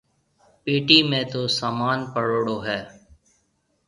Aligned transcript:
پيٽِي 0.63 0.97
۾ 1.11 1.19
تو 1.31 1.41
سامان 1.59 1.97
ڀروڙو 2.13 2.57
هيَ۔ 2.67 2.79